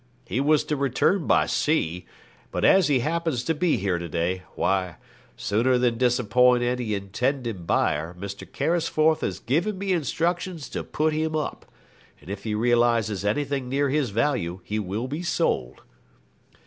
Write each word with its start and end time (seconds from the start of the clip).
He 0.25 0.39
was 0.39 0.63
to 0.63 0.75
return 0.75 1.27
by 1.27 1.45
sea; 1.45 2.07
but 2.49 2.65
as 2.65 2.87
he 2.87 3.01
happens 3.01 3.43
to 3.43 3.53
be 3.53 3.77
here 3.77 3.99
to 3.99 4.09
day, 4.09 4.41
why, 4.55 4.95
sooner 5.37 5.77
than 5.77 5.99
disappoint 5.99 6.63
any 6.63 6.95
intending 6.95 7.65
buyer, 7.67 8.15
Mr. 8.19 8.51
Carisforth 8.51 9.21
has 9.21 9.37
given 9.39 9.77
me 9.77 9.91
instructions 9.91 10.69
to 10.69 10.83
put 10.83 11.13
him 11.13 11.35
up, 11.35 11.67
and 12.19 12.31
if 12.31 12.45
he 12.45 12.55
realises 12.55 13.23
anything 13.23 13.69
near 13.69 13.89
his 13.91 14.09
value 14.09 14.61
he 14.63 14.79
will 14.79 15.07
be 15.07 15.21
sold.' 15.21 15.81